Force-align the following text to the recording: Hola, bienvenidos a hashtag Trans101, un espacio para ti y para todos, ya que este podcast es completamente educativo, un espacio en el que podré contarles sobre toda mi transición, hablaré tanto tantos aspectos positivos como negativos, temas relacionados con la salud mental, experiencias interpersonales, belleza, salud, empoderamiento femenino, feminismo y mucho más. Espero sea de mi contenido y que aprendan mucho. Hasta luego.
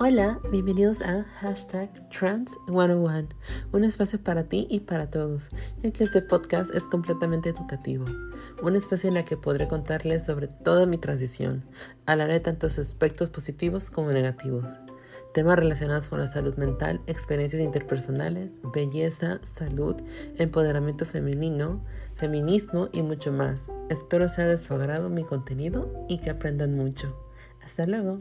Hola, 0.00 0.40
bienvenidos 0.50 1.00
a 1.02 1.22
hashtag 1.40 1.88
Trans101, 2.08 3.28
un 3.70 3.84
espacio 3.84 4.18
para 4.18 4.42
ti 4.42 4.66
y 4.68 4.80
para 4.80 5.08
todos, 5.08 5.50
ya 5.78 5.92
que 5.92 6.02
este 6.02 6.20
podcast 6.20 6.74
es 6.74 6.82
completamente 6.82 7.50
educativo, 7.50 8.04
un 8.60 8.74
espacio 8.74 9.08
en 9.08 9.18
el 9.18 9.24
que 9.24 9.36
podré 9.36 9.68
contarles 9.68 10.24
sobre 10.24 10.48
toda 10.48 10.86
mi 10.86 10.98
transición, 10.98 11.62
hablaré 12.06 12.40
tanto 12.40 12.66
tantos 12.66 12.80
aspectos 12.80 13.30
positivos 13.30 13.88
como 13.88 14.10
negativos, 14.10 14.80
temas 15.32 15.60
relacionados 15.60 16.08
con 16.08 16.18
la 16.18 16.26
salud 16.26 16.56
mental, 16.56 17.00
experiencias 17.06 17.62
interpersonales, 17.62 18.50
belleza, 18.74 19.38
salud, 19.44 19.94
empoderamiento 20.38 21.06
femenino, 21.06 21.84
feminismo 22.16 22.88
y 22.92 23.02
mucho 23.02 23.32
más. 23.32 23.70
Espero 23.90 24.28
sea 24.28 24.46
de 24.46 25.08
mi 25.08 25.22
contenido 25.22 26.04
y 26.08 26.18
que 26.18 26.30
aprendan 26.30 26.74
mucho. 26.74 27.16
Hasta 27.62 27.86
luego. 27.86 28.20